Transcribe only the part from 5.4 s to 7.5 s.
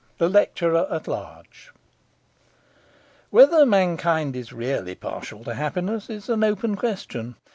to happiness is an open question.